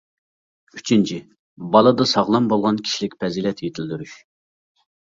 [0.79, 1.19] ئۈچىنچى:
[1.75, 4.19] بالىدا ساغلام بولغان كىشىلىك پەزىلەت يېتىلدۈرۈش.